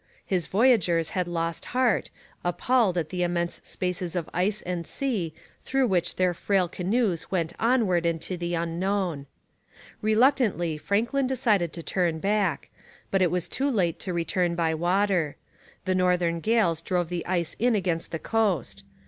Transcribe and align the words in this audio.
His 0.25 0.47
voyageurs 0.47 1.11
had 1.11 1.27
lost 1.27 1.65
heart, 1.77 2.09
appalled 2.43 2.97
at 2.97 3.09
the 3.09 3.21
immense 3.21 3.61
spaces 3.63 4.15
of 4.15 4.31
ice 4.33 4.63
and 4.63 4.87
sea 4.87 5.31
through 5.63 5.85
which 5.85 6.15
their 6.15 6.33
frail 6.33 6.67
canoes 6.67 7.29
went 7.29 7.53
onward 7.59 8.03
into 8.07 8.35
the 8.35 8.55
unknown. 8.55 9.27
Reluctantly, 10.01 10.75
Franklin 10.79 11.27
decided 11.27 11.71
to 11.73 11.83
turn 11.83 12.17
back. 12.17 12.69
But 13.11 13.21
it 13.21 13.29
was 13.29 13.47
too 13.47 13.69
late 13.69 13.99
to 13.99 14.11
return 14.11 14.55
by 14.55 14.73
water. 14.73 15.35
The 15.85 15.93
northern 15.93 16.39
gales 16.39 16.81
drove 16.81 17.09
the 17.09 17.23
ice 17.27 17.55
in 17.59 17.75
against 17.75 18.09
the 18.09 18.17
coast. 18.17 18.83